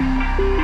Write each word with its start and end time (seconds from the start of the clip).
Música 0.00 0.57